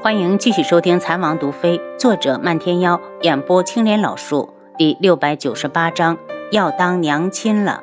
[0.00, 6.16] 欢迎继续收听《残王毒妃》，作者漫天妖，演播青莲老树，第六百九十八章
[6.52, 7.82] 要当娘亲了。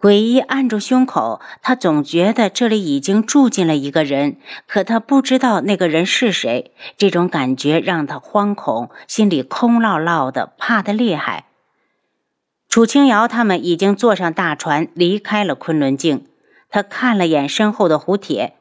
[0.00, 6.72] 鬼医按住胸口，他总觉得这里已经住进了一个人，可他不知道那个人是谁。
[6.96, 11.44] 这种感觉让他惶恐，心里空落落的，怕得厉害。
[12.70, 16.26] 楚清瑶他们已经坐上大船，离开了昆仑镜。
[16.70, 18.54] 他看了眼身后的胡铁：“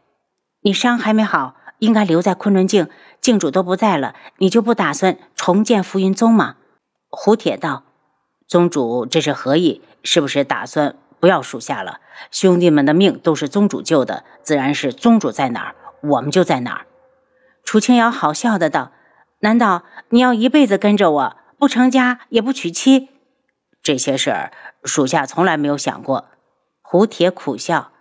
[0.64, 2.88] 你伤还没好。”应该留在昆仑镜，
[3.20, 6.56] 镜主都不在了，你就不打算重建浮云宗吗？
[7.10, 7.84] 胡铁道
[8.48, 9.82] ：“宗主这是何意？
[10.02, 12.00] 是不是打算不要属下了？
[12.32, 16.86] 兄弟们的命都是宗主救的，自然是宗主在哪儿，我们就在哪儿。”
[17.66, 18.94] 楚清瑶好笑的道
[19.40, 23.10] ：“难道你要一辈子跟着我，不成家也不娶妻？
[23.82, 24.54] 这些事儿，
[24.86, 26.30] 属下从来没有想过。”
[26.82, 27.93] 胡铁苦笑。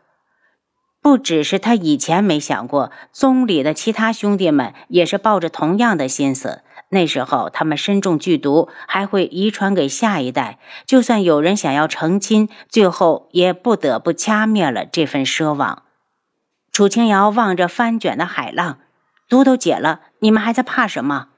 [1.03, 6.63] 不只是他以前没想过，宗里的其他兄弟们也是抱着同样的心思。
[6.91, 10.59] 那时候他们身中剧毒，还会遗传给下一代。
[10.87, 15.83] 就算有人想要成亲，最后也不得不掐灭了这份奢望。
[16.71, 18.79] 楚清瑶望着翻卷的海浪，
[19.29, 21.29] 毒都解了，你们还在怕什么？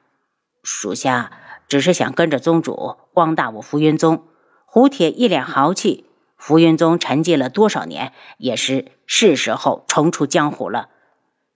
[0.62, 1.31] 属下
[1.66, 4.25] 只是想跟着宗主光大我浮云宗。
[4.66, 6.05] 胡铁一脸豪气。
[6.47, 10.91] 浮云宗沉寂了多少年，也是是时候重出江湖了。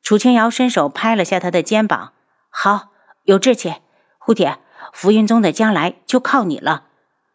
[0.02, 2.14] 楚清瑶伸手拍了下他的肩膀
[2.48, 2.88] ：“好，
[3.24, 3.74] 有志气。
[4.16, 4.56] 胡铁，
[4.94, 6.84] 浮云宗的将来就靠你了。”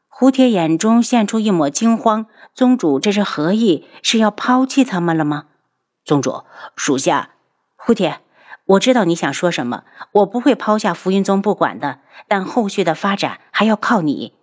[0.10, 3.88] 胡铁眼中现出一抹惊慌：“宗主这是何意？
[4.02, 5.46] 是要抛弃他们了吗？”
[6.04, 7.36] 宗主，属下……
[7.76, 8.22] 胡铁，
[8.66, 14.34] 我知道你想说什么，我不会抛下浮云宗不管的，但后续的发展还要靠你。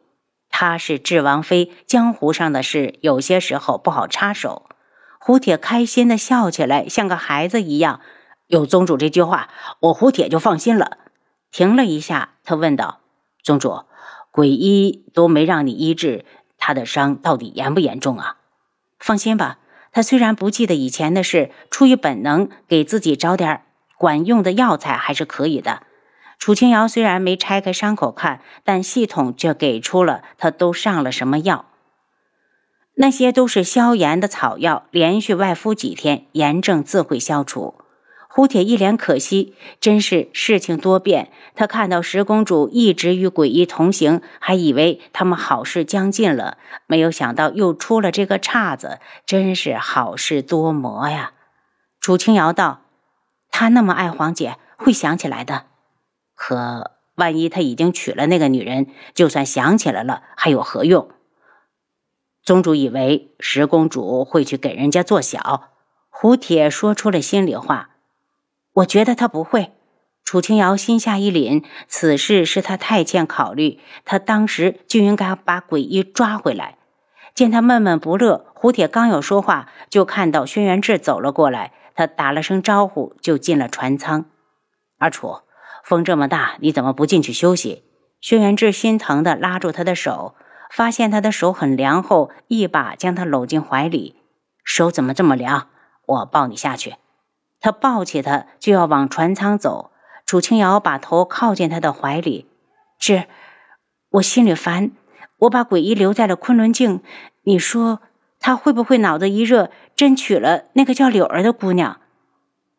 [0.60, 4.68] 她是智王妃，江湖上的事有些时候不好插手。
[5.18, 8.00] 胡铁开心的笑起来，像个孩子一样。
[8.46, 9.48] 有宗主这句话，
[9.80, 10.98] 我胡铁就放心了。
[11.50, 13.00] 停了一下，他问道
[13.42, 13.84] ：“宗主，
[14.30, 16.26] 鬼医都没让你医治
[16.58, 18.36] 他的伤，到底严不严重啊？”
[19.00, 19.60] 放心吧，
[19.92, 23.62] 他虽然不记得以前的事，出于本能，给自己找点
[23.96, 25.84] 管用的药材还是可以的。
[26.40, 31.66] 楚清瑶虽然没拆开伤口看，但系统却给出了他都上了什么药。
[32.94, 37.74] 那些都是消炎的草药，连续外敷几天，炎症自会消除。
[38.26, 41.30] 胡铁一脸可惜，真是事情多变。
[41.54, 51.32] 他看到十公主一直与鬼医同行，还以为他们好事将近了，没有想到又出了这个岔子，真是好事多磨呀。
[52.00, 52.80] 楚清瑶道
[53.52, 55.66] ：“他那么爱黄姐，会想起来的。”
[56.42, 61.10] 可万一他已经娶了那个女人，就算想起来了，还有何用？
[62.42, 65.68] 宗主以为十公主会去给人家做小。
[66.08, 67.90] 胡铁说出了心里话。
[68.72, 69.72] 我觉得他不会。
[70.24, 76.78] 楚清瑶心下一凛，此事是他太欠考虑，他当时就应该把鬼医抓回来。
[77.34, 84.24] 见他闷闷不乐，胡铁刚要说话，就看到轩辕志走了过来，他打了声招呼，就进了船舱。
[84.96, 85.40] 阿楚。
[85.90, 87.82] 风这么大，你怎么不进去休息？
[88.20, 90.36] 轩辕志心疼的拉住他的手，
[90.70, 94.14] 发现他的手很凉后，一把将他搂进怀里。
[94.62, 95.66] 手怎么这么凉？
[96.06, 96.94] 我抱你下去。
[97.58, 99.90] 他抱起他就要往船舱走。
[100.24, 102.46] 楚清瑶把头靠进他的怀里。
[103.00, 103.24] 志，
[104.10, 104.92] 我心里烦。
[105.38, 107.02] 我把鬼医留在了昆仑镜，
[107.42, 107.98] 你说
[108.38, 111.98] 他会不会脑子一热，真娶了那个叫柳儿的姑娘？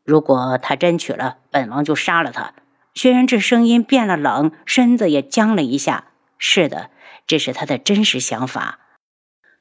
[0.05, 2.53] 如果他真娶了，本王就杀了他。
[2.94, 6.06] 薛仁志声音变了冷，身子也僵了一下。
[6.38, 6.90] 是的，
[7.25, 8.79] 这是他的真实想法。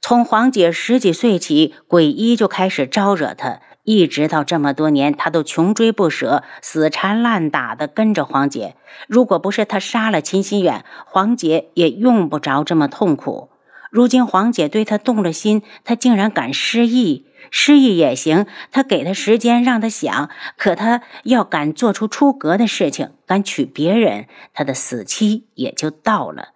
[0.00, 8.76] 从黄姐十几岁起，鬼医就开始招惹他，一直到这么多年，他都穷追不舍，死缠烂打的跟着黄姐。
[9.06, 13.50] 如果不是他杀了秦心远，黄姐也用不着这么痛苦。
[13.90, 17.26] 如今黄姐对他动了心，他竟然敢失忆。
[17.50, 26.50] 失忆也行，他给他时间让他想，可他要敢做出出格的事情，敢娶别人，他的死期也就到了。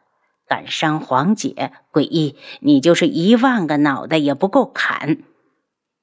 [0.46, 5.18] 敢伤黄姐，诡异，你就是一万个脑袋也不够砍。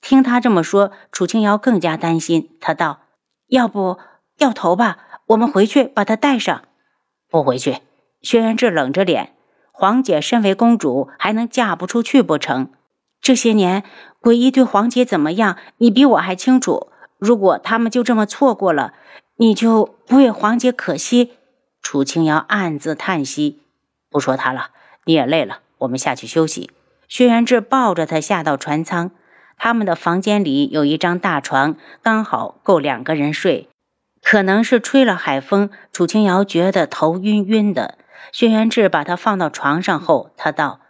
[0.02, 2.50] 听他这么说，楚清瑶更加担心。
[2.60, 3.02] 他道
[3.48, 4.00] ：“要不
[4.36, 4.98] 掉头吧，
[5.28, 6.64] 我们回去把他带上。”
[7.30, 7.78] 不回去。
[8.22, 9.34] 轩辕志冷着脸
[9.72, 12.70] ：“黄姐身为公主，还能嫁不出去不成？”
[13.22, 13.84] 这些年，
[14.20, 15.58] 鬼医对黄姐怎么样？
[15.78, 16.92] 你比我还清楚。
[17.20, 18.94] 如果他们就这么错过了，
[19.38, 21.34] 你就不为黄姐可惜？
[21.82, 23.62] 楚清瑶暗自叹息。
[24.10, 24.70] 不说他了，
[25.06, 26.72] 你也累了，我们下去休息。
[27.08, 29.12] 轩辕志抱着他下到船舱，
[29.58, 33.68] 他们的房间里有一张大床，刚好够两个人睡。
[34.24, 37.98] 可能是吹了海风，楚清瑶觉得头晕晕的。
[38.32, 40.82] 轩辕志把她放到床上后，他道：“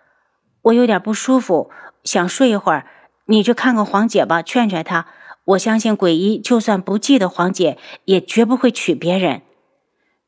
[0.64, 1.72] 我有点不舒服，
[2.04, 2.88] 想睡一会儿。
[3.26, 5.08] 你去看看黄姐吧，劝劝她。
[5.46, 9.42] 我相信鬼医就算不记得黄姐，也绝不会娶别人。”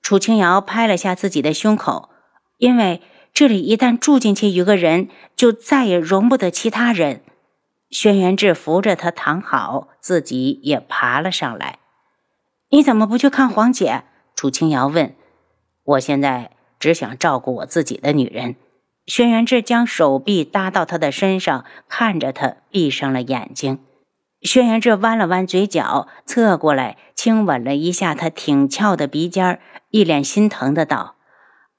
[0.01, 2.09] 楚清瑶拍了下自己的胸口，
[2.57, 3.01] 因为
[3.33, 7.21] 这里一旦住进去一个人，就再也容不得其他人。
[7.89, 11.79] 轩辕志扶着她躺好，自己也爬了上来。
[12.69, 14.03] 你怎么不去看黄姐？
[14.35, 15.15] 楚清瑶问。
[15.83, 16.51] 我现在
[16.83, 18.57] 只想照顾我自己的女人。
[19.05, 23.79] 轩辕志将手臂搭到她的身上，看着她，闭上了眼睛。
[24.41, 31.15] 轩辕志弯了弯嘴角，侧过来亲吻了一下她挺翘的鼻尖，一脸心疼的道：“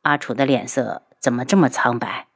[0.00, 2.28] 阿楚的脸色怎么这么苍白？”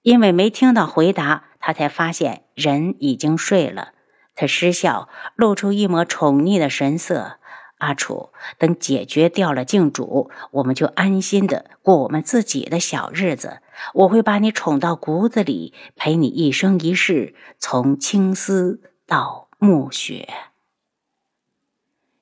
[0.00, 3.92] 因为没听到回答，他才发现人已经睡了。
[4.34, 7.39] 他失笑，露出一抹宠溺的神色。
[7.80, 13.60] 阿楚，等解决掉了镜主，我们就安心的过我们自己的小日子。
[13.94, 20.28] 我会把你宠到骨子里，陪你一生一世，从青丝到暮雪。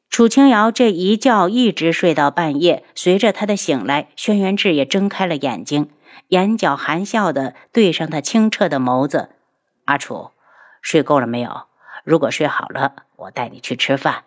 [0.08, 5.90] 楚清瑶这一觉一直睡到半夜，随着他的醒来，轩辕志也睁开了眼睛，
[6.28, 9.30] 眼角含笑的对上他清澈的眸子。
[9.84, 10.30] 阿楚，
[10.80, 11.66] 睡够了没有？
[12.04, 14.24] 如果睡好了，我带你去吃饭。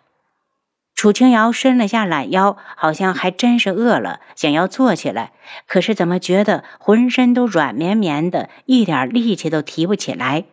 [1.02, 5.32] 楚清瑶伸了下懒腰，好像还真是饿了，想要坐起来，
[5.66, 10.44] 可是怎么觉得浑身都软绵绵的，一点力气都提不起来？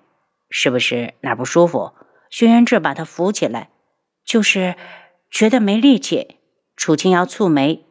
[0.50, 1.92] 是不是哪不舒服？
[2.32, 3.70] 轩辕志把她扶起来，
[4.26, 4.74] 就是
[5.30, 6.40] 觉得没力气。
[6.76, 7.86] 楚清瑶蹙眉，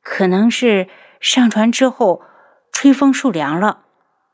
[0.00, 0.86] 可能是
[1.18, 2.22] 上船之后
[2.70, 3.80] 吹风受凉了。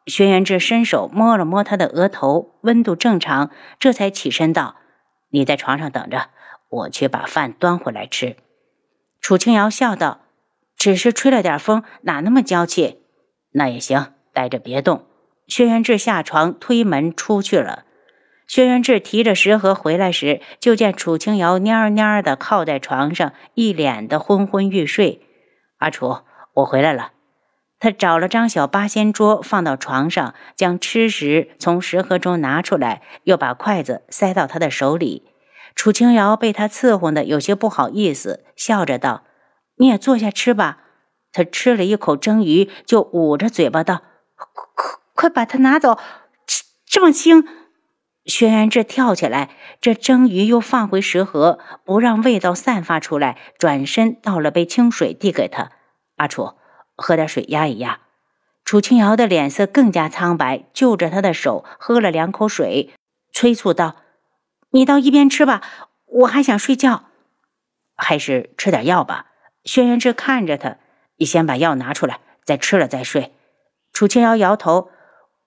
[0.05, 4.77] 轩辕志伸手摸了摸她的额头，温度正常，这才起身道
[5.33, 6.29] ：“你在床上等着。”
[6.71, 8.37] 我去把饭端回来吃。
[9.21, 10.23] 楚清瑶笑道
[10.79, 13.03] ：“只是吹了点风，哪那么娇气？
[13.53, 15.05] 那也行，待着别动。”
[15.47, 17.85] 轩辕志下床推门出去了。
[18.47, 25.21] 轩辕志提着食盒回来时，就见楚清瑶蔫蔫的靠在床上，一脸的昏昏欲睡。
[25.79, 26.19] 阿楚，
[26.55, 27.13] 我回来了。
[27.79, 35.30] 他找了张小八仙桌放到床上，将吃食从食盒中拿出来，又把筷子塞到他的手里。
[35.75, 39.25] 楚清瑶被他伺候的有些不好意思，笑着道
[39.77, 40.79] ：“你也坐下吃吧。”
[41.33, 44.03] 他吃了一口蒸鱼，就捂着嘴巴道
[44.35, 45.99] ：“快快快把它拿走，
[46.47, 47.47] 这这么腥！”
[48.27, 49.51] 轩辕志跳起来，
[49.81, 55.71] 这蒸鱼又放回食盒，不让味道散发出来，转身倒了杯清水递给他
[56.17, 56.55] ：“阿楚，
[56.97, 58.01] 喝点水压一压。”
[58.65, 62.93] 楚清瑶的脸色更加苍白，就着他的手喝了两口水，
[63.33, 63.97] 催促道。
[64.71, 65.63] 你到一边吃吧，
[66.07, 67.07] 我还想睡觉，
[67.97, 69.27] 还是吃点药吧。
[69.65, 70.77] 轩辕志看着他，
[71.17, 73.33] 你先把药拿出来，再吃了再睡。
[73.93, 74.91] 楚清瑶摇头，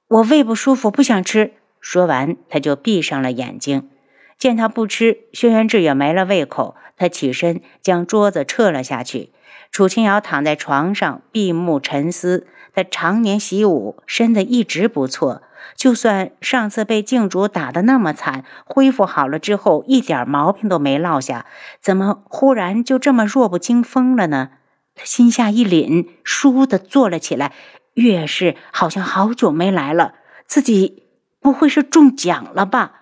[0.09, 1.53] 我胃不舒服，不想吃。
[1.79, 3.89] 说完，他就闭上了眼睛。
[4.37, 9.31] 见他不吃，轩辕志也没了胃口，他起身将桌子撤了下去。
[9.71, 15.43] 楚清瑶躺在床上闭目沉思，他常年习武，身子一直不错。
[15.75, 21.45] 就算上次被镜主打得那么惨，恢复好了之后一点毛病都没落下，
[21.79, 24.49] 怎么忽然就这么弱不禁风了呢？
[24.95, 27.53] 他心下一凛，倏地坐了起来。
[27.95, 31.03] 月氏好像好久没来了，自己
[31.39, 33.01] 不会是中奖了吧？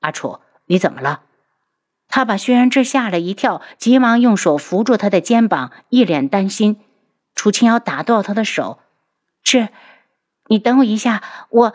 [0.00, 1.22] 阿楚，你怎么了？
[2.08, 6.76] 他把轩辕志吓了一跳，急忙用手扶住他的肩膀，一脸担心。
[7.44, 8.78] 楚清瑶打断他的手，
[9.42, 9.68] 这。
[10.46, 11.74] 你等我一下，我。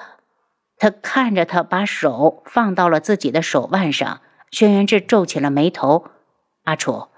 [0.80, 4.22] 他看着他，把手放到了自己的手腕上。
[4.50, 6.08] 轩辕志皱起了眉头。
[6.64, 7.10] 阿楚，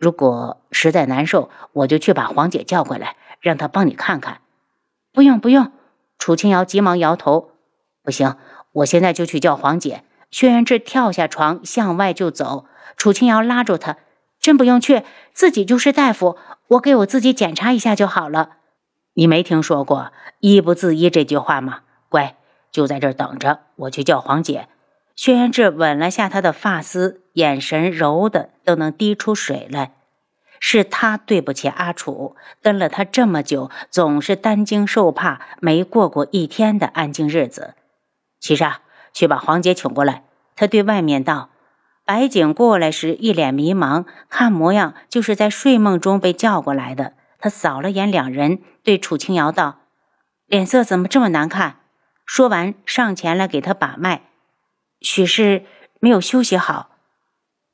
[0.00, 4.40] 如果实在难受，我就去把黄姐叫过来，让她帮你看看。
[5.12, 5.70] 不用不用，
[6.18, 7.52] 楚清瑶急忙摇头。
[8.02, 8.36] 不行，
[8.72, 10.02] 我现在就去叫黄姐。
[10.32, 12.66] 轩辕志跳下床，向外就走。
[12.96, 13.98] 楚清瑶拉住他
[14.42, 16.36] ：“真不用去，自己就是大夫，
[16.72, 18.56] 我给我自己检查一下就好了。”
[19.14, 21.80] 你没听说过“医不自医”这句话吗？
[22.08, 22.36] 乖，
[22.70, 24.68] 就在这儿等着，我去叫黄姐。
[25.14, 29.92] 轩辕志吻了下她的发丝，眼神柔的都能滴出水来。
[30.64, 37.74] 是他对不起阿楚，跟了他这么久，总是担惊受怕，没过过一天的安静日子。
[38.38, 38.80] 其实啊，
[39.12, 40.22] 去把黄姐请过来。
[40.54, 41.50] 他对外面道。
[42.12, 47.14] 白景过来时一脸迷茫，看模样就是在睡梦中被叫过来的。
[47.38, 49.78] 他扫了眼两人，对楚清瑶道
[50.46, 51.76] ：“脸色怎么这么难看？”
[52.26, 54.24] 说完，上前来给他把脉，
[55.00, 55.64] 许是
[56.00, 56.90] 没有休息好。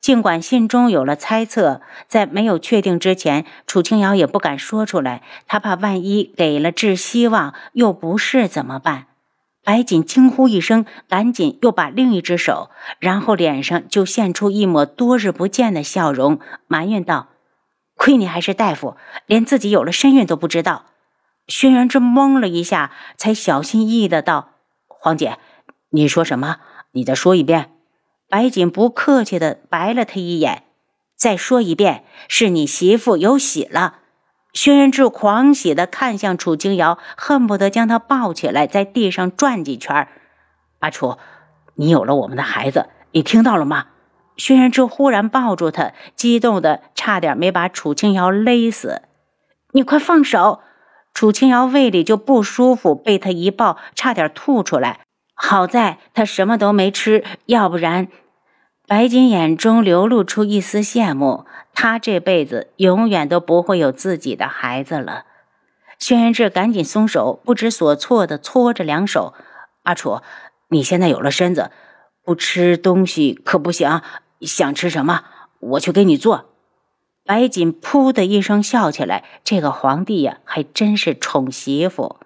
[0.00, 9.07] 尽管心中有了猜测，在没有确定之前，楚清瑶也不敢说出来，他怕万一给了致希望，又不是怎么办？
[9.68, 12.70] 白锦惊呼一声，赶紧又把另一只手，
[13.00, 17.28] 然后脸上就现出一抹多日不见的笑容，埋怨道
[17.94, 18.96] ：“亏你还是大夫，
[19.26, 20.86] 连自己有了身孕都不知道。”
[21.48, 24.52] 轩辕志懵了一下，才小心翼翼的道
[24.88, 25.36] ：“黄姐，
[25.90, 26.60] 你说什么？
[26.92, 27.72] 你再说一遍。”
[28.26, 30.62] 白锦不客气的白了他一眼，
[31.14, 33.97] 再说一遍，是你媳妇有喜了。
[34.60, 40.08] 轩辕志狂喜的看向楚清瑶，恨不得将她抱起来，在地上转几圈。
[40.80, 41.16] 阿楚，
[41.76, 43.86] 你有了我们的孩子，你听到了吗？
[44.36, 49.02] 轩辕志忽然抱住他，激动的差点没把楚清瑶勒死。
[49.70, 50.58] 你快放手！
[51.14, 55.02] 楚清瑶胃里就不舒服，被他一抱，差点吐出来。
[55.36, 58.08] 好在他什么都没吃，要不然，
[58.88, 61.44] 白锦眼中流露出一丝羡慕。
[61.74, 65.26] 他这辈子永远都不会有自己的孩子了。
[65.98, 69.34] 轩辕志赶紧松手，不知所措地搓着两手。
[69.82, 70.22] 阿楚，
[70.68, 71.70] 你现在有了身子，
[72.24, 74.00] 不吃东西可不行。
[74.40, 75.24] 想吃什么，
[75.60, 76.46] 我去给你做。
[77.26, 82.16] 白锦噗的一声笑起来，这个皇帝呀，还真是宠媳妇。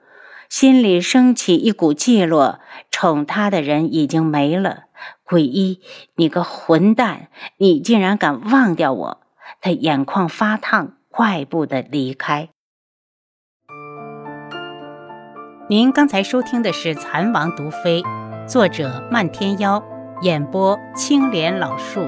[0.53, 2.59] 心里升起一股寂寞，
[2.91, 4.83] 宠他的人已经没了。
[5.25, 5.81] 鬼医，
[6.17, 9.23] 你个混蛋，你竟然敢忘掉我！
[9.63, 12.51] 他眼眶发烫，快步的离开。
[15.71, 18.03] 您刚才收听的是《蚕王毒妃》，
[18.47, 19.83] 作者漫天妖，
[20.21, 22.07] 演播青莲老树。